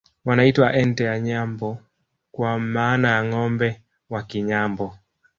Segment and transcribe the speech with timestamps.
[0.25, 1.69] Wanaitwa Ente ye Nyambo
[2.31, 4.97] kwa maana ya Ngombe wa Kinyambo